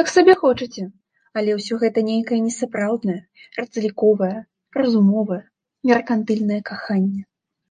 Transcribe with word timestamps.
Як 0.00 0.06
сабе 0.14 0.34
хочаце, 0.42 0.84
але 1.40 1.50
ўсё 1.60 1.74
гэта 1.84 1.98
нейкае 2.10 2.40
несапраўднае, 2.50 3.18
разліковае, 3.62 4.32
разумовае, 4.82 5.44
меркантыльнае 5.94 6.60
каханне. 6.74 7.22